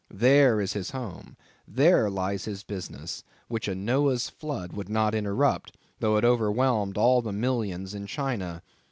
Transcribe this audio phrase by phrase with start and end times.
[0.09, 5.77] There is his home; there lies his business, which a Noah's flood would not interrupt,
[5.99, 8.63] though it overwhelmed all the millions in China.